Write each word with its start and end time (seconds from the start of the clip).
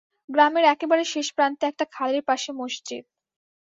গ্রামের 0.29 0.65
একেবারে 0.65 1.03
শেষপ্রান্তে 1.13 1.63
একটা 1.67 1.85
খালের 1.93 2.23
পাশে 2.29 2.49
মসজিদ। 2.59 3.03